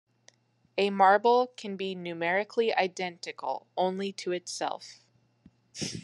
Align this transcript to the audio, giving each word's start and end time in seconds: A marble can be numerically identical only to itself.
A 0.79 0.89
marble 0.89 1.53
can 1.55 1.77
be 1.77 1.93
numerically 1.93 2.73
identical 2.73 3.67
only 3.77 4.11
to 4.13 4.31
itself. 4.31 5.03